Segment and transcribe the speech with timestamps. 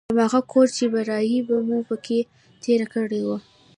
[0.11, 2.19] هماغه کور چې برايي به مو په کښې
[2.63, 3.37] تېره کړې وه.